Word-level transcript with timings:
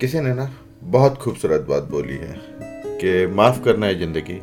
किसी 0.00 0.20
ने 0.20 0.32
ना 0.34 0.48
बहुत 0.84 1.18
खूबसूरत 1.18 1.60
बात 1.60 1.82
बोली 1.82 2.14
है 2.14 2.34
कि 2.98 3.26
माफ़ 3.26 3.62
करना 3.62 3.86
है 3.86 3.98
ज़िंदगी। 3.98 4.40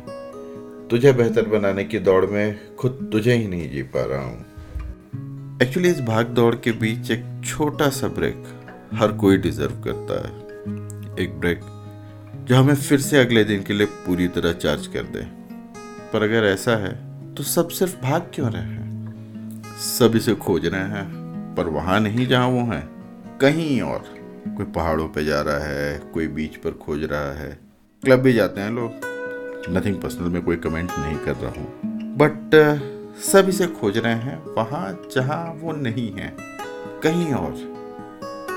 तुझे 0.90 1.12
बेहतर 1.12 1.46
बनाने 1.48 1.84
की 1.84 1.98
दौड़ 1.98 2.24
में 2.26 2.76
खुद 2.76 3.08
तुझे 3.12 3.34
ही 3.34 3.46
नहीं 3.48 3.70
जी 3.70 3.82
पा 3.82 4.04
रहा 4.04 4.24
हूँ। 4.24 5.58
एक्चुअली 5.62 5.88
इस 5.88 6.00
भाग 6.00 6.26
दौड़ 6.26 6.54
के 6.54 6.72
बीच 6.72 7.10
एक 7.10 7.24
छोटा 7.44 7.88
सा 7.88 8.08
ब्रेक 8.08 8.44
हर 8.94 9.12
कोई 9.12 9.36
डिजर्व 9.36 9.74
करता 9.84 10.18
है। 10.18 11.24
एक 11.24 11.38
ब्रेक 11.40 11.60
जो 12.44 12.56
हमें 12.56 12.74
फिर 12.74 13.00
से 13.00 13.18
अगले 13.18 13.44
दिन 13.44 13.62
के 13.62 13.72
लिए 13.72 13.86
पूरी 14.06 14.28
तरह 14.28 14.52
चार्ज 14.54 14.86
कर 14.86 15.02
दे। 15.06 15.26
पर 16.12 16.22
अगर 16.22 16.44
ऐसा 16.44 16.76
है 16.76 16.94
तो 17.34 17.42
सब 17.42 17.68
सिर्फ़ 17.70 18.00
भाग 18.02 18.30
क्यों 18.34 18.50
रहे 18.52 18.62
हैं? 18.62 19.62
सब 19.78 20.16
इसे 20.16 20.34
खोज 20.36 20.66
रहे 20.66 20.80
हैं, 20.80 21.54
पर 21.54 21.68
वहाँ 21.68 22.00
नहीं 22.00 22.26
जहाँ 22.26 22.48
वो 22.48 22.64
है, 22.72 22.82
कहीं 23.40 23.80
और। 23.82 24.21
कोई 24.48 24.66
पहाड़ों 24.66 25.08
पे 25.08 25.24
जा 25.24 25.40
रहा 25.40 25.58
है, 25.58 25.98
कोई 26.14 26.26
बीच 26.26 26.56
पर 26.56 26.70
खोज 26.70 27.02
रहा 27.04 27.32
है। 27.32 27.58
क्लब 28.02 28.18
भी 28.18 28.32
जाते 28.32 28.60
हैं 28.60 28.70
लोग। 28.70 28.90
नथिंग 29.70 29.96
पर्सनल 29.96 30.28
में 30.28 30.42
कोई 30.42 30.56
कमेंट 30.56 30.90
नहीं 30.98 31.16
कर 31.16 31.34
रहा 31.34 31.50
हूँ। 31.50 32.16
बट 32.16 32.54
सब 33.22 33.48
इसे 33.48 33.66
खोज 33.66 33.98
रहे 33.98 34.14
हैं, 34.14 34.42
वहाँ 34.54 35.08
जहाँ 35.14 35.58
वो 35.60 35.72
नहीं 35.72 36.12
है, 36.12 36.34
कहीं 37.02 37.32
और। 37.34 37.52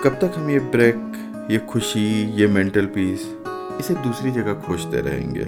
कब 0.04 0.18
तक 0.22 0.34
हम 0.38 0.50
ये 0.50 0.60
ब्रेक 0.60 1.48
ये 1.52 1.58
खुशी, 1.58 2.24
ये 2.24 2.48
मेंटल 2.48 2.86
पीस 2.86 3.28
इसे 3.80 3.94
दूसरी 3.94 4.32
जगह 4.32 4.54
खोजते 4.54 5.02
रहेंगे? 5.02 5.46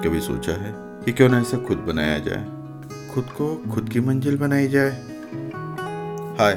कभी 0.00 0.20
सोचा 0.20 0.52
है 0.52 0.74
कि 1.04 1.12
क्यों 1.12 1.28
ना 1.28 1.40
इसे 1.40 1.56
खुद 1.56 1.78
बनाया 1.78 2.18
जाए? 2.18 2.44
खुद 3.14 3.24
को 3.24 3.54
खुद 3.74 3.88
की 3.88 4.00
मंजिल 4.00 4.38
बनाई 4.38 4.68
जाए? 4.68 4.90
हाय 6.38 6.54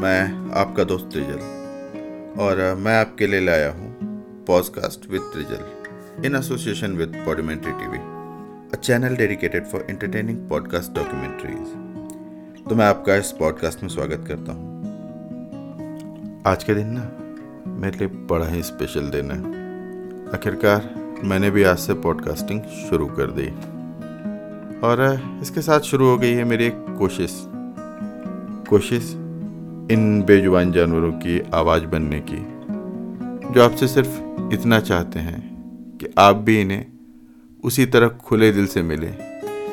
मैं 0.00 0.50
आपका 0.54 0.84
दोस्त 0.84 1.08
त्रिजल 1.12 1.63
और 2.38 2.74
मैं 2.74 3.00
आपके 3.00 3.26
लिए 3.26 3.40
लाया 3.40 3.70
हूँ 3.70 3.96
podcast 4.46 5.10
with 5.10 5.22
Trijal 5.22 6.26
in 6.26 6.36
association 6.36 6.92
with 6.92 7.22
Podmentary 7.26 7.72
TV 7.72 7.98
a 8.78 8.80
channel 8.82 9.16
dedicated 9.16 9.66
for 9.66 9.86
entertaining 9.90 10.48
podcast 10.48 10.92
documentaries 10.92 12.64
तो 12.68 12.74
मैं 12.74 12.84
आपका 12.86 13.14
इस 13.14 13.32
पॉडकास्ट 13.32 13.82
में 13.82 13.90
स्वागत 13.90 14.24
करता 14.28 14.52
हूँ। 14.52 14.74
आज 16.46 16.64
के 16.64 16.74
दिन 16.74 16.86
ना, 16.88 17.10
मेरे 17.80 17.98
लिए 17.98 18.08
बड़ा 18.08 18.46
ही 18.46 18.62
स्पेशल 18.62 19.00
दिन 19.00 19.30
है। 19.30 19.38
आखिरकार, 20.34 20.94
मैंने 21.24 21.50
भी 21.50 21.64
आज 21.64 21.78
से 21.78 21.94
पॉडकास्टिंग 21.94 22.60
शुरू 22.62 23.06
कर 23.06 23.30
दी। 23.30 23.48
और 24.86 25.02
इसके 25.42 25.62
साथ 25.62 25.80
शुरू 25.80 26.06
हो 26.06 26.16
गई 26.18 26.32
है 26.32 26.44
मेरी 26.44 26.64
एक 26.64 26.86
कोशिश। 26.98 27.44
कोशिश 28.68 29.14
इन 29.90 30.22
बेजुबान 30.22 30.72
जानवरों 30.72 31.10
की 31.12 31.40
आवाज़ 31.54 31.84
बनने 31.84 32.20
की, 32.20 32.36
जो 33.54 33.62
आपसे 33.62 33.88
सिर्फ़ 33.88 34.54
इतना 34.54 34.78
चाहते 34.80 35.18
हैं 35.18 35.40
कि 36.00 36.06
आप 36.18 36.36
भी 36.36 36.60
इन्हें 36.60 36.84
उसी 37.64 37.86
तरह 37.86 38.08
खुले 38.08 38.50
दिल 38.52 38.66
से 38.66 38.82
मिले, 38.82 39.10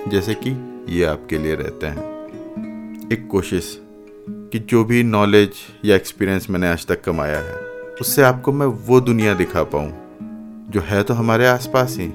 जैसे 0.07 0.33
कि 0.33 0.51
ये 0.89 1.05
आपके 1.05 1.37
लिए 1.37 1.55
रहते 1.55 1.87
हैं। 1.87 3.09
एक 3.11 3.27
कोशिश 3.27 3.77
कि 4.27 4.59
जो 4.59 4.83
भी 4.83 5.03
नॉलेज 5.03 5.51
या 5.85 5.95
एक्सपीरियंस 5.95 6.49
मैंने 6.49 6.67
आज 6.67 6.85
तक 6.87 7.03
कमाया 7.03 7.39
है, 7.39 7.55
उससे 8.01 8.21
आपको 8.21 8.51
मैं 8.51 8.67
वो 8.87 9.01
दुनिया 9.01 9.33
दिखा 9.33 9.63
पाऊँ, 9.63 9.91
जो 10.69 10.81
है 10.81 11.03
तो 11.03 11.13
हमारे 11.13 11.47
आसपास 11.47 11.97
ही, 11.99 12.11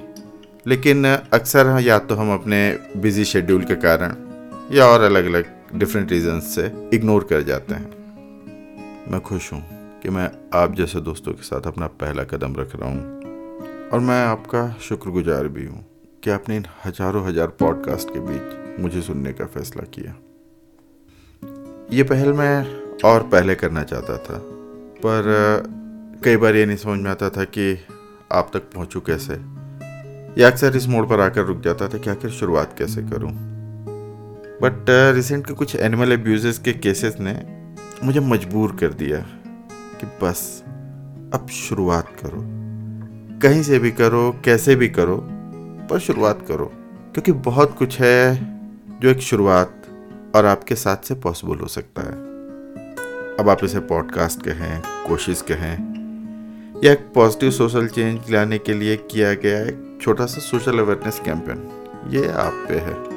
लेकिन 0.67 1.05
अक्सर 1.07 1.79
या 1.83 1.99
तो 1.99 2.15
हम 2.15 2.35
अपने 2.35 2.79
बिज़ी 2.97 3.25
शेड्यूल 3.25 3.65
के 3.65 3.75
कारण 3.75 4.17
या 4.73 4.87
और 4.87 5.01
अलग 5.01 5.27
अलग 5.27 5.56
डिफरेंट 5.79 6.13
रीजंस 6.13 6.55
से 6.55 6.67
इग्नोर 6.95 7.27
कर 7.31 7.43
जाते 7.43 7.75
हैं। 7.75 9.11
मैं 9.11 9.21
खुश 9.21 9.53
हूँ 9.53 9.63
कि 10.03 10.11
मैं 10.11 10.31
आप 10.55 10.75
जैसे 10.75 11.01
दोस्तों 11.01 11.33
के 11.33 11.43
साथ 11.43 11.67
अपना 11.67 11.87
पहला 11.97 12.25
कदम 12.25 12.55
रख 12.57 12.77
रहा 12.77 12.91
हूँ। 12.91 13.91
और 13.93 14.01
मैं 14.01 14.25
आपका 14.25 14.69
शुक्रगुजार 14.81 15.49
भी 15.49 15.67
हूँ 15.67 15.85
कि 16.25 16.31
आपने 16.31 16.57
इन 16.57 16.65
हज़ारों 16.85 17.25
हज़ार 17.27 17.47
पॉडकास्ट 17.61 18.11
के 18.11 18.21
बीच 18.21 18.81
मुझे 18.81 19.03
सुनने 19.03 19.33
का 19.33 19.47
फैसला 19.47 19.85
किया। 19.95 20.15
ये 21.93 22.03
पहल 22.03 22.33
मैं 22.33 23.01
और 23.05 23.23
पहले 23.23 23.55
करना 23.55 23.83
चाहता 23.83 24.17
था, 24.19 24.39
पर 24.99 25.23
कई 26.25 26.37
बार 26.37 26.57
ये 26.57 26.67
नहीं 26.67 26.77
समझ 26.77 26.99
में 27.01 27.11
आता 27.11 27.29
था 27.31 27.45
कि 27.45 27.79
आप 28.33 28.51
तक 28.55 28.71
पहुंचूं 28.75 29.01
कैसे। 29.01 29.35
या 30.41 30.47
अक्सर 30.47 30.77
इस 30.77 30.87
मोड़ 30.89 31.05
पर 31.07 31.21
आकर 31.21 31.45
रुक 31.45 31.61
जाता 31.61 31.89
था 31.89 31.99
कि 31.99 32.11
आखिर 32.11 32.31
शुरुआत 32.31 32.75
कैसे 32.79 33.03
करूँ। 33.03 33.31
बट 34.63 34.87
रिसेंट 34.91 35.43
uh, 35.43 35.49
के 35.49 35.55
कुछ 35.55 35.77
एनिमल 35.77 36.13
एब्यूजेस 36.13 36.59
के 36.59 36.73
केसेस 36.73 37.17
ने 37.21 37.43
मुझे 38.05 38.21
मजबूर 38.21 38.77
कर 38.81 38.93
दिया 38.93 39.19
कि 40.01 40.07
बस 40.07 40.63
अब 41.35 41.49
शुरुआत 41.49 42.09
करो। 42.09 42.43
कहीं 43.41 43.63
से 43.63 43.79
भी 43.79 43.91
करो 43.91 44.41
कैसे 44.45 44.77
भी 44.77 44.89
करो 44.89 45.29
पर 45.91 45.99
शुरुआत 45.99 46.45
करो। 46.49 46.73
क्योंकि 47.13 47.33
बहुत 47.33 47.79
कुछ 47.79 48.01
है 48.01 48.37
जो 49.01 49.09
एक 49.09 49.19
शुरुआत 49.19 49.83
और 50.37 50.47
आपके 50.47 50.75
साथ 50.75 50.97
से 50.97 51.15
पॉसिबल 51.15 51.57
हो 51.57 51.67
सकता 51.67 52.03
है। 52.03 52.13
अब 53.41 53.49
आप 53.49 53.65
इसे 53.65 53.81
पॉडकास्ट 53.81 54.43
कहें 54.43 54.83
कोशिश 55.09 55.43
कहें 55.43 55.97
या 56.85 56.93
एक 56.93 57.13
पॉजिटिव 57.15 57.51
सोशल 57.51 57.89
चेंज 57.89 58.31
लाने 58.31 58.59
के 58.59 58.75
लिए 58.75 58.97
किया 58.97 59.35
गया 59.35 59.59
एक 59.61 59.99
छोटा 60.03 60.27
सा 60.27 60.41
सोशल 60.41 60.79
अवेयरनेस 60.79 61.21
कैंपेन 61.25 61.69
ये 62.09 62.29
आप 62.29 62.67
पे 62.69 62.75
है। 62.75 63.16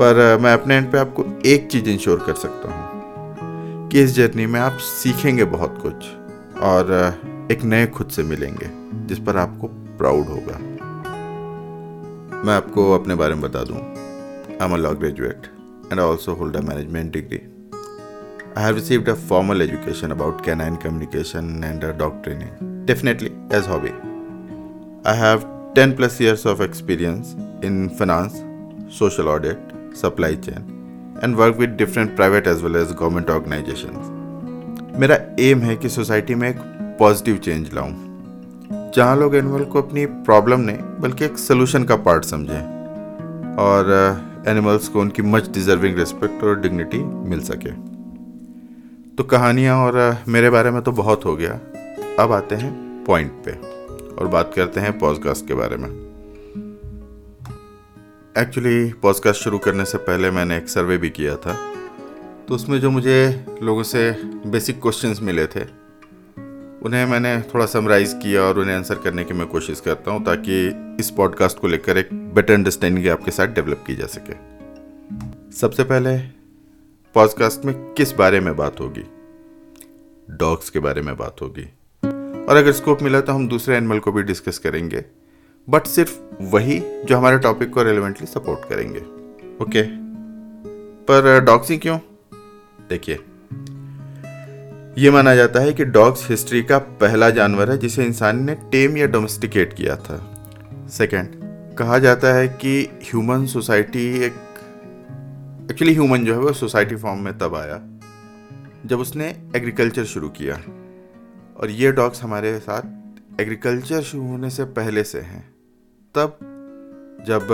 पर 0.00 0.38
मैं 0.38 0.52
अपने 0.52 0.76
एंड 0.76 0.92
पे 0.92 0.98
आपको 0.98 1.24
एक 1.46 1.68
चीज़ 1.68 1.88
इंश्योर 1.88 2.24
कर 2.26 2.34
सकता 2.34 2.68
हूँ 2.68 2.88
कि 3.88 4.02
इस 4.02 4.14
जर्नी 4.14 4.46
में 4.46 4.60
आप 4.60 4.72
सीखेंगे 4.72 5.44
बहुत 5.44 5.78
कुछ 5.82 5.94
और 6.60 6.92
एक 7.52 7.62
नए 7.62 7.86
खुद 7.86 8.08
से 8.08 8.22
मिलेंगे 8.22 8.70
जिस 9.06 9.18
पर 9.18 9.36
आपको 9.36 9.66
प्राउड 9.98 10.26
होगा। 10.26 10.58
मैं 12.44 12.54
आपको 12.54 12.92
अपने 12.94 13.14
बारे 13.14 13.34
में 13.34 13.42
बता 13.42 13.64
दूँ। 13.64 13.76
I 13.76 14.68
am 14.68 14.74
a 14.74 14.76
law 14.76 14.92
graduate 14.94 15.46
and 15.92 16.00
also 16.00 16.34
hold 16.34 16.56
a 16.56 16.60
management 16.60 17.12
degree 17.12 17.40
I 18.58 18.64
have 18.64 18.74
received 18.74 19.08
a 19.08 19.14
formal 19.14 19.62
education 19.62 20.10
about 20.10 20.44
can 20.44 20.60
and 20.60 20.78
communication 20.78 21.62
and 21.64 21.84
a 21.84 21.92
dog 21.92 22.22
training 22.22 22.86
definitely 22.86 23.30
as 23.52 23.68
hobby 23.68 23.90
I 25.10 25.16
have 25.16 25.42
ten 25.74 25.92
plus 25.92 26.22
years 26.22 26.46
of 26.46 26.62
experience 26.62 27.34
in 27.64 27.88
finance 27.98 28.44
social 28.98 29.28
audit 29.28 29.67
supply 29.94 30.34
chain 30.34 30.62
and 31.22 31.36
work 31.36 31.58
with 31.58 31.76
different 31.76 32.16
private 32.16 32.46
as 32.46 32.62
well 32.62 32.76
as 32.76 32.92
government 32.92 33.30
organizations. 33.30 34.10
मेरा 35.00 35.18
aim 35.40 35.58
है 35.58 35.76
कि 35.76 35.88
society 35.88 36.34
में 36.34 36.50
एक 36.50 36.56
positive 36.98 37.36
change 37.36 37.74
लाऊं 37.74 37.92
जहाँ 38.96 39.16
लोग 39.16 39.36
animal 39.36 39.64
को 39.64 39.82
अपनी 39.82 40.06
प्रॉब्लम 40.06 40.60
नहीं 40.60 40.76
बल्कि 40.76 41.24
एक 41.24 41.38
सोल्यूशन 41.38 41.84
का 41.84 41.96
पार्ट 41.96 42.24
समझें 42.24 42.60
और 43.56 43.90
एनिमल्स 44.48 44.86
uh, 44.86 44.92
को 44.92 45.00
उनकी 45.00 45.22
मच 45.22 45.48
डिजर्विंग 45.48 45.98
रिस्पेक्ट 45.98 46.44
और 46.44 46.60
डिग्निटी 46.60 46.98
मिल 46.98 47.40
सके। 47.40 47.70
तो 49.16 49.24
कहानियाँ 49.24 49.76
और 49.76 50.20
uh, 50.22 50.28
मेरे 50.28 50.50
बारे 50.50 50.70
में 50.70 50.82
तो 50.82 50.92
बहुत 50.92 51.24
हो 51.24 51.36
गया। 51.36 51.60
अब 52.18 52.32
आते 52.32 52.54
हैं 52.54 53.04
पॉइंट 53.04 53.32
पे 53.44 53.52
और 54.16 54.26
बात 54.26 54.52
करते 54.56 54.80
हैं 54.80 54.98
पॉडकास्ट 54.98 55.46
के 55.46 55.54
बारे 55.54 55.76
में। 55.76 56.07
एक्चुअली 58.38 58.92
पॉडकास्ट 58.92 59.40
शुरू 59.40 59.58
करने 59.58 59.84
से 59.84 59.98
पहले 59.98 60.30
मैंने 60.30 60.56
एक 60.56 60.68
सर्वे 60.68 60.98
भी 60.98 61.10
किया 61.10 61.36
था। 61.36 61.74
तो 62.48 62.54
उसमें 62.54 62.80
जो 62.80 62.90
मुझे 62.90 63.44
लोगों 63.62 63.82
से 63.82 64.10
बेसिक 64.24 64.82
क्वेश्चंस 64.82 65.20
मिले 65.22 65.46
थे, 65.46 65.60
उन्हें 66.82 67.06
मैंने 67.06 67.42
थोड़ा 67.42 67.66
समराइज़ 67.66 68.14
किया 68.14 68.42
और 68.42 68.58
उन्हें 68.58 68.76
आंसर 68.76 68.94
करने 68.94 69.24
की 69.24 69.34
मैं 69.34 69.46
कोशिश 69.46 69.80
करता 69.80 70.10
हूँ 70.10 70.24
ताकि 70.24 70.68
इस 71.00 71.10
पॉडकास्ट 71.10 71.58
को 71.58 71.68
लेकर 71.68 71.98
एक 71.98 72.08
बेटर 72.12 72.54
अंडरस्टैंडिंग 72.54 73.08
आपके 73.08 73.30
साथ 73.30 73.46
डेवलप 73.46 73.84
की 73.86 73.94
जा 73.94 74.06
सके। 74.06 74.34
सबसे 75.56 75.84
पहले 75.84 76.18
पॉडकास्ट 77.14 77.64
में 77.64 77.92
किस 77.92 78.12
बारे 78.12 78.40
में 78.40 78.56
बात 78.56 78.80
होगी? 78.80 79.04
डॉग्स 80.30 80.70
के 80.70 80.78
बारे 80.78 81.02
में 81.02 81.16
बात 81.16 81.36
होगी। 81.42 81.64
और 82.44 82.56
अगर 82.56 82.72
स्कोप 82.72 83.02
मिला 83.02 83.20
तो 83.20 83.32
हम 83.32 83.48
दूसरे 83.48 83.76
एनिमल 83.76 83.98
को 83.98 84.12
भी 84.12 84.22
डिस्कस 84.22 84.58
करेंगे। 84.58 85.04
बट 85.68 85.82
सिर्फ़ 85.82 86.18
वही 86.40 86.78
जो 87.04 87.16
हमारे 87.18 87.38
टॉपिक 87.38 87.70
को 87.70 87.82
रेलिवेंटली 87.82 88.26
सपोर्ट 88.26 88.68
करेंगे। 88.68 89.00
ओके 89.64 89.82
पर 91.04 91.40
डॉग्स 91.40 91.70
ही 91.70 91.78
क्यों? 91.78 91.98
देखिए। 92.88 93.14
ये 94.98 95.10
माना 95.10 95.34
जाता 95.34 95.60
है 95.60 95.72
कि 95.72 95.84
डॉग्स 95.84 96.30
हिस्ट्री 96.30 96.62
का 96.62 96.78
पहला 96.78 97.30
जानवर 97.30 97.70
है 97.70 97.78
जिसे 97.78 98.04
इंसान 98.04 98.44
ने 98.44 98.54
टेम 98.54 98.96
या 98.96 99.06
डोमेस्टिकेट 99.06 99.72
किया 99.72 99.96
था। 99.96 100.46
सेकंड 100.88 101.28
कहा 101.76 101.98
जाता 101.98 102.34
है 102.34 102.48
कि 102.48 103.00
ह्यूमन 103.02 103.46
सोसाइटी 103.46 104.20
एक 104.24 104.34
एक्चुअली 105.70 105.94
ह्यूमन 105.94 106.24
जो 106.24 106.32
है 106.32 106.38
वो 106.38 106.52
सोसाइटी 106.52 106.96
फॉर्म 106.96 107.20
में 107.20 107.38
तब 107.38 107.54
आया, 107.54 107.80
जब 108.86 108.98
उसने 108.98 109.26
एग्रीकल्चर 109.56 110.04
शुरू 110.04 110.28
किया। 110.28 110.54
और 111.56 111.70
ये 111.70 111.92
डॉग्स 111.92 112.22
हमारे 112.22 112.58
साथ 112.58 113.40
एग्रीकल्चर 113.40 114.02
शुरू 114.02 114.26
होने 114.28 114.50
से 114.50 114.64
पहले 114.64 115.04
से 115.04 115.20
हैं। 115.20 115.57
तब 116.18 116.38
जब 117.26 117.48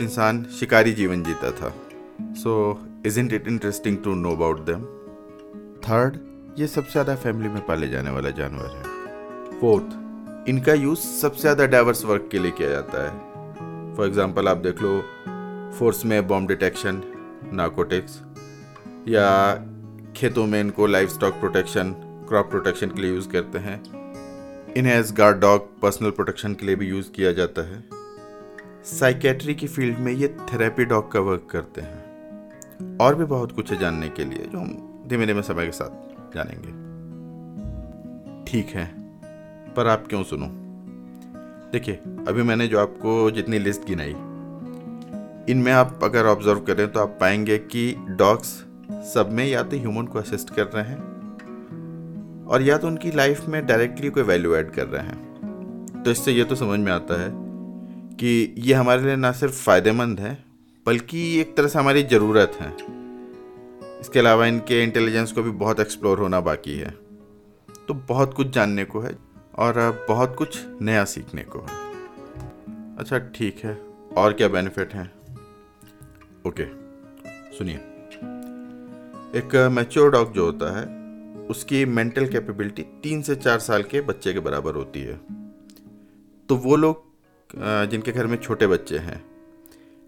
इंसान 0.00 0.44
शिकारी 0.58 0.92
जीवन 0.94 1.22
जीता 1.22 1.50
था। 1.52 1.72
So 2.34 2.52
isn't 3.20 3.32
it 3.32 3.48
interesting 3.48 3.96
to 4.04 4.14
know 4.14 4.30
about 4.32 4.60
them 4.66 4.84
third 5.84 6.18
ये 6.58 6.66
सबसे 6.66 6.92
ज़्यादा 6.92 7.14
फैमिली 7.16 7.48
में 7.48 7.64
पाले 7.66 7.88
जाने 7.88 8.10
वाला 8.10 8.30
जानवर 8.32 8.66
है। 8.66 9.60
फोर्थ 9.60 10.48
इनका 10.48 10.74
यूज़ 10.74 11.00
सबसे 11.00 11.40
ज़्यादा 11.40 11.66
डाइवर्स 11.66 12.04
वर्क 12.04 12.28
के 12.32 12.38
लिए 12.38 12.50
किया 12.50 12.68
जाता 12.70 13.02
है। 13.04 13.94
फॉर 13.96 14.06
एग्ज़ाम्पल 14.06 14.48
आप 14.48 14.56
देख 14.58 14.82
लो 14.82 15.00
फोर्स 15.78 16.04
में 16.04 16.26
बॉम्ब 16.28 16.48
डिटेक्शन 16.48 17.02
नार्कोटिक्स 17.52 18.20
या 19.08 19.28
खेतों 20.16 20.46
में 20.46 20.60
इनको 20.60 20.86
life 20.86 21.10
stock 21.10 21.34
protection 21.40 21.92
crop 22.28 22.50
protection 22.50 22.90
के 22.90 23.02
लिए 23.02 23.10
यूज़ 23.10 23.28
करते 23.28 23.58
हैं। 23.58 23.80
इन्हें 24.76 24.94
as 24.94 25.12
guard 25.16 25.36
dog 25.40 25.68
personal 25.80 26.10
protection 26.10 26.54
के 26.54 26.66
लिए 26.66 26.76
भी 26.76 26.88
यूज़ 26.88 27.10
किया 27.10 27.32
जाता 27.32 27.62
है। 27.66 27.82
साइकेट्री 28.86 29.54
की 29.54 29.66
फ़ील्ड 29.66 29.98
में 29.98 30.12
ये 30.12 30.28
थेरेपी 30.28 30.84
डॉग 30.84 31.12
का 31.12 31.20
वर्क 31.20 31.46
करते 31.50 31.80
हैं। 31.80 32.98
और 32.98 33.14
भी 33.14 33.24
बहुत 33.24 33.52
कुछ 33.52 33.70
है 33.72 33.78
जानने 33.78 34.08
के 34.08 34.24
लिए, 34.24 34.38
जो 34.38 34.58
हम 34.58 35.04
धीमे 35.08 35.26
धीमे 35.26 35.42
समय 35.42 35.66
के 35.66 35.72
साथ 35.72 36.34
जानेंगे। 36.34 36.68
ठीक 38.44 38.66
है, 38.66 38.84
पर 39.74 39.86
आप 39.86 40.06
क्यों 40.08 40.22
सुनो? 40.22 40.46
देखिए, 41.72 41.94
अभी 42.28 42.42
मैंने 42.42 42.66
जो 42.66 42.78
आपको 42.80 43.30
जितनी 43.30 43.58
लिस्ट 43.58 43.86
गिनाई, 43.86 44.14
इनमें 45.52 45.72
आप 45.72 46.00
अगर 46.02 46.26
ऑब्ज़र्व 46.26 46.60
करें 46.60 46.92
तो 46.92 47.00
आप 47.00 47.16
पाएँगे 47.20 47.58
कि 47.58 47.96
डॉग्स 48.08 48.46
सब 49.14 49.28
में 49.32 49.46
या 49.46 49.62
तो 49.62 49.76
ह्यूमन 49.76 50.06
को 50.06 50.18
असिस्ट 50.18 50.50
कर 50.50 50.66
रहे 50.66 50.84
हैं, 50.84 51.00
और 52.46 52.62
या 52.62 52.78
तो 52.78 52.86
उनकी 52.86 53.10
लाइफ 53.10 53.46
में 53.48 53.66
डायरेक्टली 53.66 54.10
कोई 54.10 54.22
वैल्यू 54.22 54.56
ऐड 54.56 54.70
कर 54.70 54.86
रहे 54.86 55.02
हैं। 55.02 56.02
तो 56.04 56.10
इससे 56.10 56.32
ये 56.32 56.44
तो 56.44 56.54
समझ 56.54 56.80
में 56.80 56.92
आता 56.92 57.20
है 57.22 57.45
कि 58.20 58.54
ये 58.58 58.74
हमारे 58.74 59.02
लिए 59.02 59.16
ना 59.16 59.32
सिर्फ़ 59.32 59.54
फ़ायदेमंद 59.54 60.20
है, 60.20 60.44
बल्कि 60.86 61.40
एक 61.40 61.56
तरह 61.56 61.68
से 61.68 61.78
हमारी 61.78 62.02
ज़रूरत 62.02 62.52
है। 62.60 62.76
इसके 64.00 64.18
अलावा 64.18 64.46
इनके 64.46 64.82
इंटेलिजेंस 64.82 65.32
को 65.32 65.42
भी 65.42 65.50
बहुत 65.50 65.80
एक्सप्लोर 65.80 66.18
होना 66.18 66.40
बाकी 66.40 66.74
है। 66.74 66.90
तो 67.88 67.94
बहुत 67.94 68.34
कुछ 68.34 68.46
जानने 68.46 68.84
को 68.84 69.00
है 69.00 69.18
और 69.58 70.06
बहुत 70.08 70.34
कुछ 70.36 70.58
नया 70.82 71.04
सीखने 71.04 71.42
को 71.42 71.58
है। 71.58 71.86
अच्छा 72.96 73.18
ठीक 73.18 73.58
है। 73.64 73.78
और 74.16 74.32
क्या 74.32 74.48
बेनिफिट 74.48 74.94
हैं? 74.94 75.12
ओके 76.46 76.64
सुनिए। 77.58 77.76
एक 79.38 79.68
मैच्योर 79.72 80.10
डॉग 80.10 80.32
जो 80.32 80.44
होता 80.44 80.78
है, 80.78 80.86
उसकी 81.46 81.84
मेंटल 81.84 82.26
कैपेबिलिटी 82.26 82.82
तीन 82.82 83.22
से 83.22 83.34
चार 83.34 83.58
साल 83.58 83.82
के 83.82 84.00
बच्चे 84.00 84.32
के 84.32 84.40
बराबर 84.40 84.74
होती 84.74 85.00
है। 85.00 85.20
तो 86.48 86.56
वो 86.56 86.76
लोग 86.76 87.05
जिनके 87.50 88.12
घर 88.12 88.26
में 88.26 88.36
छोटे 88.36 88.66
बच्चे 88.66 88.98
हैं। 88.98 89.22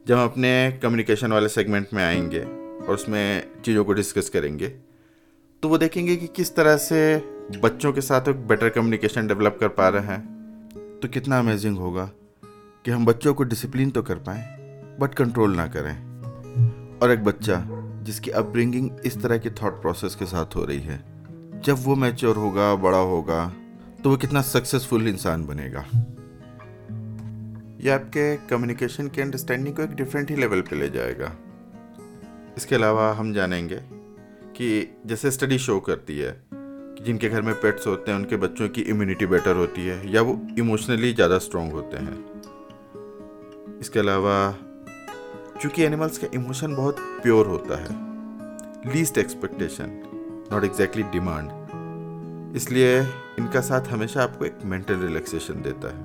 जब 0.07 0.17
हम 0.17 0.25
अपने 0.25 0.81
कम्युनिकेशन 0.83 1.33
वाले 1.33 1.49
सेगमेंट 1.49 1.89
में 1.95 2.05
आएँगे 2.05 2.41
और 2.41 2.95
उसमें 2.95 3.63
चीज़ों 3.65 3.85
को 3.85 3.93
डिस्कस 3.93 4.29
करेंगे 4.29 4.69
तो 5.63 5.69
वो 5.69 5.79
देखेंगे 5.79 6.17
कि 6.17 6.27
किस 6.27 6.55
तरह 6.57 6.77
से 6.77 7.17
बच्चों 7.63 7.93
के 7.93 8.01
साथ 8.01 8.29
एक 8.29 8.47
बेटर 8.49 8.69
कम्युनिकेशन 8.69 9.27
डेवलप 9.27 9.57
कर 9.61 9.69
पा 9.69 9.89
रहे 9.89 10.07
हैं। 10.07 11.01
तो 11.03 11.09
कितना 11.09 11.39
अमेजिंग 11.39 11.79
होगा 11.79 12.05
कि 12.85 12.91
हम 12.91 13.07
बच्चों 13.07 13.35
को 13.35 13.45
डिसिप्लिन 13.45 13.91
तो 13.91 14.03
कर 14.03 14.19
पाएँ 14.19 14.43
बट 15.01 15.15
कंट्रोल 15.15 15.55
ना 15.57 15.67
करें। 15.67 16.99
और 16.99 17.11
एक 17.11 17.25
बच्चा 17.25 17.63
जिसकी 18.03 18.31
अपब्रिंगिंग 18.31 18.91
इस 19.05 19.23
तरह 19.23 19.39
के 19.39 19.51
थॉट 19.53 19.81
प्रोसेस 19.83 20.15
के 20.15 20.27
साथ 20.27 20.57
हो 20.57 20.65
रही 20.65 20.81
है, 20.81 20.99
जब 21.61 21.77
वो 21.79 21.95
मैच्योर 21.97 22.37
होगा, 22.37 22.75
बड़ा 22.75 22.99
होगा 22.99 23.47
तो 24.05 24.11
वो 24.11 24.17
कितना 24.17 24.43
सक्सेसफुल 24.43 25.09
इंसान 25.09 25.47
बनेगा। 25.47 25.85
ये 27.79 27.91
आपके 27.91 28.35
कम्युनिकेशन 28.49 29.09
के 29.09 29.23
अंडरस्टैंडिंग 29.23 29.75
को 29.77 29.83
एक 29.83 29.91
डिफरेंट 29.97 30.31
ही 30.31 30.37
लेवल 30.37 30.61
पे 30.61 30.77
ले 30.77 30.89
जाएगा। 30.91 31.33
इसके 32.57 32.75
अलावा 32.75 33.11
हम 33.15 33.33
जानेंगे 33.35 33.77
कि 34.57 34.99
जैसे 35.07 35.31
स्टडी 35.31 35.59
शो 35.59 35.79
करती 35.81 36.19
है 36.19 36.33
कि 36.51 37.05
जिनके 37.05 37.29
घर 37.29 37.43
में 37.43 37.55
पेट्स 37.55 37.87
होते 37.87 38.11
हैं 38.11 38.19
उनके 38.19 38.37
बच्चों 38.37 38.69
की 38.69 38.81
इम्यूनिटी 38.85 39.27
बेटर 39.27 39.57
होती 39.57 39.87
है 39.87 40.01
या 40.13 40.23
वो 40.23 40.41
इमोशनली 40.59 41.13
ज़्यादा 41.13 41.39
स्ट्रॉन्ग 41.39 41.73
होते 41.73 41.97
हैं। 41.99 42.17
इसके 43.81 43.99
अलावा 43.99 44.35
चूँकि 45.63 45.83
एनिमल्स 45.85 46.19
का 46.19 46.29
इमोशन 46.35 46.75
बहुत 46.75 46.97
प्योर 47.23 47.47
होता 47.47 47.77
है 47.77 48.93
least 48.95 49.19
expectation 49.19 49.99
not 50.53 50.65
exactly 50.65 51.03
demand 51.13 52.57
इसलिए 52.57 53.01
इनका 53.39 53.61
साथ 53.61 53.89
हमेशा 53.91 54.23
आपको 54.23 54.45
एक 54.45 54.59
मेंटल 54.65 55.01
रिलैक्सेशन 55.01 55.63
देता 55.63 55.89
है। 55.89 56.03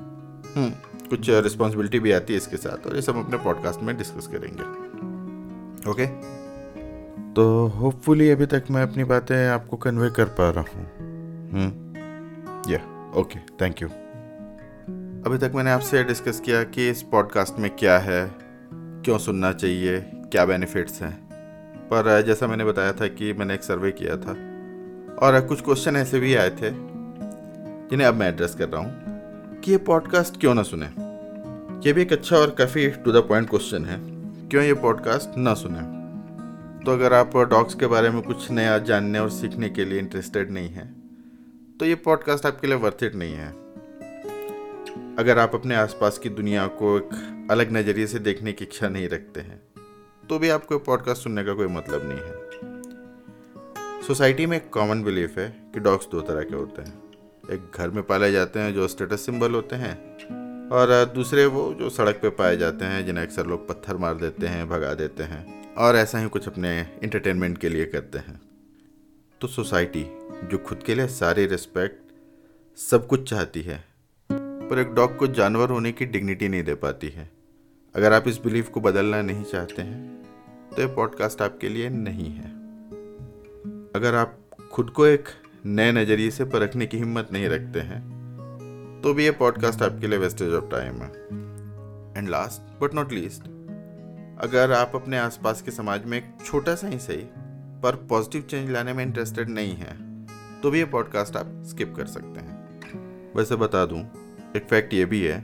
हम्म, 0.55 0.71
कुछ 1.09 1.29
रिस्पॉन्सिबिलिटी 1.29 1.99
भी 1.99 2.11
आती 2.11 2.33
है 2.33 2.37
इसके 2.37 2.57
साथ 2.57 2.87
और 2.87 2.95
ये 2.95 3.01
सब 3.01 3.17
अपने 3.17 3.37
पॉडकास्ट 3.37 3.81
में 3.81 3.95
डिस्कस 3.97 4.27
करेंगे। 4.27 4.63
ओके 5.91 6.05
तो 7.33 7.43
होपफुली 7.67 8.29
अभी 8.29 8.45
तक 8.45 8.63
मैं 8.71 8.83
अपनी 8.83 9.03
बातें 9.03 9.35
आपको 9.47 9.77
कन्वे 9.77 10.09
कर 10.09 10.25
पा 10.39 10.49
रहा 10.49 10.63
हूँ। 10.73 10.85
या 12.71 12.79
ओके 13.19 13.39
थैंक 13.61 13.81
यू 13.81 13.87
अभी 15.25 15.37
तक 15.37 15.51
मैंने 15.55 15.71
आपसे 15.71 16.03
डिस्कस 16.03 16.39
किया 16.39 16.63
कि 16.63 16.89
इस 16.89 17.01
पॉडकास्ट 17.01 17.59
में 17.59 17.69
क्या 17.75 17.97
है 17.99 18.21
क्यों 19.03 19.17
सुनना 19.17 19.51
चाहिए 19.53 19.99
क्या 20.31 20.45
बेनिफिट्स 20.45 21.01
हैं। 21.01 21.13
पर 21.87 22.21
जैसा 22.21 22.47
मैंने 22.47 22.65
बताया 22.65 22.93
था 22.93 23.07
कि 23.07 23.33
मैंने 23.33 23.53
एक 23.53 23.63
सर्वे 23.63 23.91
किया 23.91 24.17
था 24.17 24.31
और 25.17 25.39
कुछ 25.47 25.61
क्वेश्चन 25.61 25.95
ऐसे 25.95 26.19
भी 26.19 26.35
आए 26.35 26.49
थे 26.51 26.71
जिन्हें 27.89 28.07
अब 28.07 28.15
मैं 28.15 28.27
एड्रेस 28.29 28.55
कर 28.55 28.69
रहा 28.69 28.81
हूँ। 28.81 29.12
कि 29.63 29.71
ये 29.71 29.77
पॉडकास्ट 29.77 30.39
क्यों 30.39 30.53
ना 30.55 30.63
सुने? 30.63 30.85
ये 31.87 31.93
भी 31.93 32.01
एक 32.01 32.13
अच्छा 32.13 32.35
और 32.35 32.49
काफ़ी 32.49 32.87
टू 32.87 33.11
द 33.11 33.17
पॉइंट 33.17 33.49
क्वेश्चन 33.49 33.85
है, 33.85 33.97
क्यों 34.49 34.63
ये 34.63 34.73
पॉडकास्ट 34.73 35.37
ना 35.37 35.53
सुने? 35.53 35.81
तो 36.85 36.91
अगर 36.91 37.13
आप 37.13 37.37
डॉग्स 37.49 37.75
के 37.75 37.87
बारे 37.87 38.09
में 38.09 38.21
कुछ 38.23 38.49
नया 38.51 38.77
जानने 38.79 39.19
और 39.19 39.29
सीखने 39.29 39.69
के 39.69 39.85
लिए 39.85 39.99
इंटरेस्टेड 39.99 40.51
नहीं 40.51 40.69
हैं 40.69 40.87
तो 41.79 41.85
ये 41.85 41.95
पॉडकास्ट 41.95 42.45
आपके 42.45 42.67
लिए 42.67 42.77
वर्थ 42.77 43.03
इट 43.03 43.15
नहीं 43.15 43.33
है। 43.33 43.47
अगर 45.15 45.39
आप 45.39 45.55
अपने 45.55 45.75
आसपास 45.75 46.17
की 46.17 46.29
दुनिया 46.29 46.67
को 46.67 46.97
एक 46.97 47.47
अलग 47.51 47.71
नज़रिए 47.71 48.07
से 48.07 48.19
देखने 48.19 48.53
की 48.53 48.65
इच्छा 48.65 48.89
नहीं 48.89 49.09
रखते 49.09 49.41
हैं 49.41 49.61
तो 50.29 50.39
भी 50.39 50.49
आपको 50.49 50.79
पॉडकास्ट 50.79 51.21
सुनने 51.21 51.43
का 51.43 51.53
कोई 51.53 51.67
मतलब 51.67 52.01
नहीं 52.03 52.19
है। 52.19 52.33
सोसाइटी 54.07 54.45
में 54.45 54.57
एक 54.57 54.69
कॉमन 54.73 55.03
बिलीफ 55.03 55.37
है 55.37 55.47
कि 55.73 55.79
डॉग्स 55.79 56.07
दो 56.11 56.21
तरह 56.21 56.41
के 56.41 56.55
होते 56.55 56.81
हैं। 56.81 57.02
एक 57.51 57.71
घर 57.75 57.89
में 57.89 58.03
पाले 58.03 58.31
जाते 58.31 58.59
हैं, 58.59 58.73
जो 58.73 58.87
स्टेटस 58.87 59.25
सिंबल 59.25 59.51
होते 59.51 59.75
हैं। 59.75 60.13
और 60.69 61.05
दूसरे 61.05 61.45
वो, 61.45 61.73
जो 61.73 61.89
सड़क 61.89 62.15
पे 62.15 62.29
पाए 62.29 62.57
जाते 62.57 62.85
हैं, 62.85 63.05
जिन्हें 63.05 63.25
अक्सर 63.25 63.45
लोग 63.45 63.67
पत्थर 63.67 63.97
मार 63.97 64.13
देते 64.13 64.47
हैं, 64.47 64.69
भगा 64.69 64.93
देते 64.93 65.23
हैं। 65.23 65.75
और 65.75 65.95
ऐसा 65.95 66.19
ही 66.19 66.29
कुछ 66.29 66.47
अपने 66.47 66.99
इंटरटेनमेंट 67.03 67.57
के 67.57 67.69
लिए 67.69 67.85
करते 67.85 68.17
हैं। 68.17 68.41
तो 69.41 69.47
सोसाइटी 69.47 70.03
जो 70.43 70.57
खुद 70.57 70.83
के 70.83 70.95
लिए 70.95 71.07
सारी 71.07 71.45
रिस्पेक्ट 71.45 72.01
सब 72.79 73.07
कुछ 73.07 73.29
चाहती 73.29 73.61
है, 73.61 73.83
पर 74.31 74.79
एक 74.79 74.87
डॉग 74.87 75.17
को 75.17 75.27
जानवर 75.27 75.69
होने 75.69 75.91
की 75.91 76.05
डिग्निटी 76.05 76.47
नहीं 76.47 76.63
दे 76.63 76.75
पाती 76.75 77.09
है। 77.09 77.31
अगर 77.95 78.13
आप 78.13 78.27
इस 78.27 78.37
बिलीफ 78.37 78.69
को 78.69 78.81
बदलना 78.81 79.21
नहीं 79.21 79.43
चाहते 79.43 79.81
हैं 79.81 80.23
तो 80.75 80.81
ये 80.81 80.87
पॉडकास्ट 80.87 81.41
आपके 81.41 81.69
लिए 81.69 81.89
नहीं 81.89 82.29
है। 82.29 82.49
अगर 83.95 84.15
आप 84.15 84.39
खुद 84.71 84.89
को 84.89 85.05
एक 85.05 85.25
नए 85.65 85.91
नज़रिए 85.91 86.31
से 86.31 86.45
परखने 86.45 86.85
की 86.85 86.97
हिम्मत 86.97 87.27
नहीं 87.31 87.47
रखते 87.49 87.79
हैं। 87.79 88.01
तो 89.03 89.13
भी 89.13 89.23
ये 89.23 89.31
पॉडकास्ट 89.31 89.81
आपके 89.81 90.07
लिए 90.07 90.19
वेस्टेज 90.19 90.53
ऑफ़ 90.53 90.65
टाइम 90.71 90.95
है। 90.95 91.09
And 92.17 92.29
last 92.29 92.81
but 92.81 92.95
not 92.95 93.13
least 93.13 93.43
अगर 94.43 94.71
आप 94.71 94.91
अपने 94.95 95.17
आसपास 95.17 95.61
के 95.61 95.71
समाज 95.71 96.05
में 96.05 96.17
एक 96.17 96.25
छोटा 96.45 96.75
सा 96.75 96.87
ही 96.87 96.99
सही, 96.99 97.23
पर 97.83 97.95
पॉजिटिव 98.09 98.41
चेंज 98.41 98.71
लाने 98.71 98.93
में 98.93 99.03
इंटरेस्टेड 99.05 99.49
नहीं 99.49 99.75
है 99.75 99.95
तो 100.61 100.71
भी 100.71 100.79
ये 100.79 100.85
पॉडकास्ट 100.85 101.37
आप 101.37 101.63
स्किप 101.65 101.95
कर 101.95 102.05
सकते 102.07 102.39
हैं। 102.39 103.33
वैसे 103.35 103.55
बता 103.55 103.85
दूँ, 103.85 103.99
एक 104.55 104.67
फैक्ट 104.69 104.93
ये 104.93 105.05
भी 105.05 105.21
है 105.21 105.39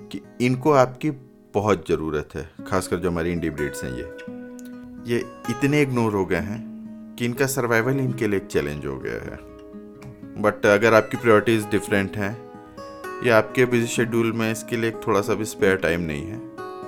कि 0.00 0.20
इनको 0.40 0.72
आपकी 0.72 1.10
बहुत 1.54 1.88
ज़रूरत 1.88 2.28
है, 2.34 2.48
खासकर 2.68 2.96
जो 2.96 3.10
हमारी 3.10 3.32
इंडी 3.32 3.50
ब्रीड्स 3.50 3.84
हैं 3.84 3.92
ये। 3.92 5.12
ये 5.14 5.18
इतने 5.50 5.82
इग्नोर 5.82 6.14
हो 6.14 6.24
गए 6.26 6.40
हैं 6.42 6.73
कि 7.18 7.24
इनका 7.24 7.46
सर्वाइवल 7.46 8.00
इनके 8.00 8.28
लिए 8.28 8.38
एक 8.38 8.46
चैलेंज 8.46 8.86
हो 8.86 8.96
गया 8.98 9.20
है। 9.24 9.38
बट 10.42 10.66
अगर 10.66 10.94
आपकी 10.94 11.16
प्रायोरिटीज़ 11.16 11.66
डिफरेंट 11.66 12.16
हैं, 12.16 12.36
या 13.26 13.36
आपके 13.38 13.64
बिज़ी 13.64 13.86
शेड्यूल 13.86 14.32
में 14.32 14.50
इसके 14.52 14.76
लिए 14.76 14.90
थोड़ा 15.06 15.20
सा 15.20 15.34
भी 15.34 15.44
स्पेयर 15.44 15.76
टाइम 15.76 16.00
नहीं 16.00 16.26
है 16.26 16.38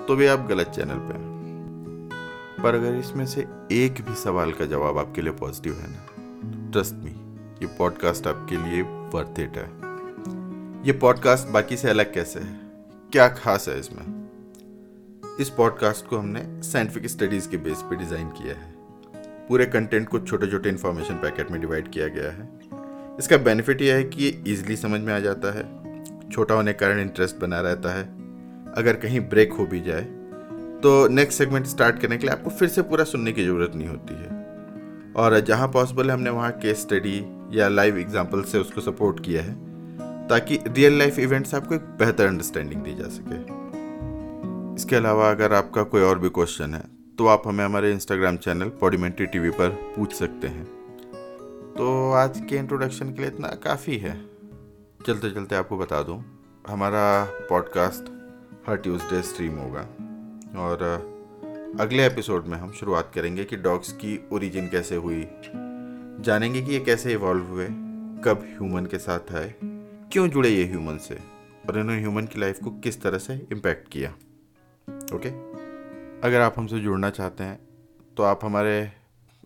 तो 0.06 0.16
भी 0.16 0.26
आप 0.26 0.46
गलत 0.48 0.66
चैनल 0.66 0.98
पे 1.00 1.14
हैं। 1.14 1.24
पर 2.62 2.74
अगर 2.74 2.94
इसमें 2.94 3.24
से 3.26 3.46
एक 3.72 4.00
भी 4.00 4.14
सवाल 4.14 4.52
का 4.52 4.66
जवाब 4.66 4.98
आपके 4.98 5.22
लिए 5.22 5.32
पॉजिटिव 5.32 5.74
है 5.74 5.90
ना 5.90 6.70
ट्रस्ट 6.72 6.94
मी 6.94 7.10
ये 7.62 7.66
पॉडकास्ट 7.78 8.26
आपके 8.26 8.56
लिए 8.58 8.82
वर्थ 9.14 9.40
इट 9.40 9.56
है। 9.56 9.66
ये 10.86 10.92
पॉडकास्ट 10.98 11.48
बाकी 11.48 11.76
से 11.76 11.88
अलग 11.90 12.12
कैसे 12.14 12.40
है? 12.40 12.60
क्या 13.12 13.28
खास 13.28 13.68
है 13.68 13.78
इसमें? 13.80 14.04
इस 15.40 15.50
पॉडकास्ट 15.50 16.06
को 16.06 16.18
हमने 16.18 16.42
साइंटिफिक 16.62 17.06
स्टडीज़ 17.06 17.48
के 17.48 17.56
बेस 17.56 17.82
पे 17.82 17.96
डिज़ाइन 17.96 18.28
किया 18.30 18.54
है। 18.54 18.74
पूरे 19.48 19.66
कंटेंट 19.66 20.08
को 20.08 20.18
छोटे 20.20 20.46
छोटे 20.46 20.68
इन्फॉर्मेशन 20.68 21.14
पैकेट 21.14 21.50
में 21.50 21.60
डिवाइड 21.60 21.90
किया 21.90 22.06
गया 22.08 22.30
है। 22.30 22.48
इसका 23.18 23.36
बेनिफिट 23.38 23.82
यह 23.82 23.94
है 23.94 24.04
कि 24.04 24.24
ये 24.24 24.30
ईजिली 24.48 24.76
समझ 24.76 25.00
में 25.00 25.12
आ 25.14 25.18
जाता 25.20 25.52
है। 25.54 25.64
छोटा 26.30 26.54
होने 26.54 26.72
के 26.72 26.78
कारण 26.78 27.00
इंटरेस्ट 27.00 27.36
बना 27.36 27.60
रहता 27.60 27.94
है। 27.94 28.04
अगर 28.74 28.96
कहीं 28.96 29.20
ब्रेक 29.28 29.52
हो 29.52 29.66
भी 29.66 29.80
जाए 29.80 30.02
तो 30.82 31.06
नेक्स्ट 31.08 31.38
सेगमेंट 31.38 31.66
स्टार्ट 31.66 32.00
करने 32.00 32.16
के 32.16 32.26
लिए 32.26 32.34
आपको 32.34 32.50
फिर 32.50 32.68
से 32.68 32.82
पूरा 32.82 33.04
सुनने 33.04 33.32
की 33.32 33.44
ज़रूरत 33.44 33.72
नहीं 33.74 33.88
होती 33.88 34.14
है। 34.14 34.34
और 35.16 35.38
जहाँ 35.40 35.68
पॉसिबल 35.68 36.10
है, 36.10 36.14
हमने 36.14 36.30
वहाँ 36.30 36.50
केस 36.52 36.80
स्टडी 36.80 37.18
या 37.52 37.68
लाइव 37.68 37.98
एग्ज़ाम्पल 37.98 38.42
से 38.42 38.58
उसको 38.58 38.80
सपोर्ट 38.80 39.24
किया 39.24 39.42
है, 39.42 39.54
ताकि 40.28 40.58
रियल 40.68 40.98
लाइफ 40.98 41.18
इवेंट्स 41.18 41.54
आपको 41.54 41.74
एक 41.74 41.82
बेहतर 41.98 42.26
अंडरस्टैंडिंग 42.26 42.82
दी 42.82 42.94
जा 42.94 43.08
सके। 43.10 43.38
इसके 44.74 44.96
अलावा 44.96 45.30
अगर 45.30 45.52
आपका 45.54 45.82
कोई 45.84 46.02
और 46.02 46.18
भी 46.18 46.28
क्वेश्चन 46.30 46.74
है 46.74 46.82
तो 47.18 47.26
आप 47.26 47.42
हमें 47.46 47.64
हमारे 47.64 47.90
इंस्टाग्राम 47.92 48.36
चैनल 48.36 48.68
पॉडीमेंट्री 48.68 49.26
टीवी 49.26 49.50
पर 49.50 49.68
पूछ 49.96 50.12
सकते 50.12 50.46
हैं। 50.46 50.64
तो 51.78 52.12
आज 52.12 52.40
के 52.48 52.56
इंट्रोडक्शन 52.56 53.12
के 53.12 53.20
लिए 53.20 53.30
इतना 53.30 53.48
काफ़ी 53.48 53.98
है। 53.98 54.26
चलते 55.06 55.30
चलते 55.30 55.54
आपको 55.54 55.78
बता 55.78 56.02
दूँ, 56.02 56.24
हमारा 56.68 57.24
पॉडकास्ट 57.24 58.10
हर 58.68 58.76
ट्यूसडे 58.76 59.22
स्ट्रीम 59.22 59.56
होगा। 59.56 59.80
और 60.60 60.82
अगले 61.80 62.06
एपिसोड 62.06 62.46
में 62.46 62.58
हम 62.58 62.72
शुरुआत 62.72 63.10
करेंगे 63.14 63.44
कि 63.44 63.56
डॉग्स 63.56 63.92
की 63.92 64.28
ओरिजिन 64.32 64.68
कैसे 64.68 64.96
हुई। 64.96 65.26
जानेंगे 66.20 66.62
कि 66.62 66.72
ये 66.72 66.80
कैसे 66.80 67.12
इवॉल्व 67.12 67.44
हुए, 67.44 67.66
कब 68.24 68.46
ह्यूमन 68.48 68.86
के 68.86 68.98
साथ 68.98 69.34
आए, 69.34 69.54
क्यों 70.12 70.28
जुड़े 70.28 70.48
ये 70.48 70.64
ह्यूमन 70.64 70.98
से, 70.98 71.18
और 71.68 71.78
इन्होंने 71.78 72.00
ह्यूमन 72.00 72.26
की 72.26 72.40
लाइफ 72.40 72.58
को 72.64 72.70
किस 72.70 73.02
तरह 73.02 73.18
से 73.18 73.46
इम्पैक्ट 73.52 73.88
किया। 73.88 74.10
ओके 75.14 75.55
अगर 76.24 76.40
आप 76.40 76.54
हमसे 76.58 76.78
जुड़ना 76.80 77.10
चाहते 77.10 77.44
हैं 77.44 77.58
तो 78.16 78.22
आप 78.22 78.44
हमारे 78.44 78.92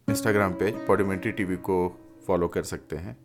इंस्टाग्राम 0.08 0.52
पेज 0.52 0.74
पॉडीमेंट्री 0.86 1.32
टीवी 1.32 1.56
को 1.56 1.76
फॉलो 2.26 2.48
कर 2.48 2.62
सकते 2.62 2.96
हैं, 2.96 3.16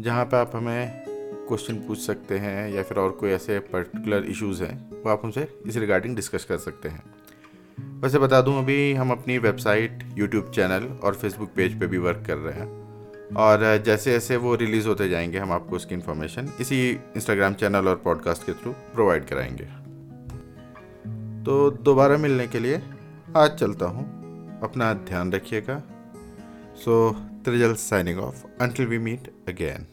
जहाँ 0.00 0.24
पे 0.24 0.36
आप 0.36 0.56
हमें 0.56 1.04
क्वेश्चन 1.48 1.76
पूछ 1.76 1.98
सकते 1.98 2.38
हैं 2.38 2.68
या 2.70 2.82
फिर 2.82 2.98
और 2.98 3.10
कोई 3.10 3.30
ऐसे 3.30 3.58
पर्टिकुलर 3.58 4.24
इश्यूज़ 4.24 4.62
हैं, 4.62 5.02
वो 5.02 5.10
आप 5.10 5.20
हमसे 5.24 5.48
इस 5.66 5.76
रिगार्डिंग 5.76 6.16
डिस्कस 6.16 6.44
कर 6.44 6.58
सकते 6.58 6.88
हैं। 6.88 7.02
वैसे 8.00 8.18
बता 8.18 8.40
दूँ, 8.40 8.58
अभी 8.58 8.92
हम 8.92 9.10
अपनी 9.10 9.38
वेबसाइट 9.38 10.04
यूट्यूब 10.16 10.50
चैनल 10.50 10.86
और 11.04 11.14
फेसबुक 11.14 11.50
पेज 11.56 11.80
पे 11.80 11.86
भी 11.86 11.98
वर्क 11.98 12.24
कर 12.26 12.36
रहे 12.36 12.58
हैं। 12.60 12.70
और 13.36 13.82
जैसे 13.86 14.12
जैसे 14.12 14.36
वो 14.36 14.54
रिलीज़ 14.54 14.88
होते 14.88 15.08
जाएँगे, 15.08 15.38
हम 15.38 15.52
आपको 15.52 15.76
उसकी 15.76 15.94
इन्फॉर्मेशन 15.94 16.52
इसी 16.60 16.90
इंस्टाग्राम 16.90 17.54
चैनल 17.54 17.88
और 17.88 17.96
पॉडकास्ट 17.96 18.46
के 18.46 18.52
थ्रू 18.52 18.72
प्रोवाइड 18.72 19.24
कराएँगे। 19.24 19.81
तो 21.46 21.70
दोबारा 21.70 22.16
मिलने 22.16 22.46
के 22.46 22.58
लिए 22.58 22.82
आज 23.36 23.56
चलता 23.58 23.86
हूँ। 23.86 24.04
अपना 24.62 24.92
ध्यान 24.94 25.32
रखिएगा। 25.32 25.82
So 26.76 27.10
Trijal 27.44 27.74
signing 27.74 28.18
off 28.18 28.44
until 28.60 28.86
we 28.86 28.98
meet 28.98 29.32
again 29.48 29.86